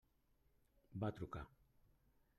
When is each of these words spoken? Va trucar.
Va 1.03 1.13
trucar. 1.19 1.45